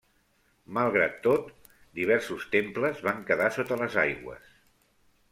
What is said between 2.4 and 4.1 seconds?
temples van quedar sota les